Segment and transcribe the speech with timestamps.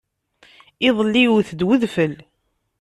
[0.87, 2.13] Iḍelli yewt-d udfel.